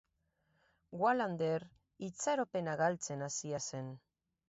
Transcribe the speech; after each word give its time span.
Wallander 1.01 1.67
itxaropena 2.09 2.77
galtzen 2.83 3.27
hasia 3.31 3.65
zen. 3.71 3.97